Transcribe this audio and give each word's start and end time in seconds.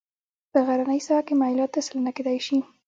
په 0.51 0.59
غرنۍ 0.67 0.99
ساحه 1.07 1.23
کې 1.27 1.33
میل 1.41 1.59
اته 1.65 1.79
سلنه 1.87 2.11
کیدی 2.15 2.39
شي 2.45 2.57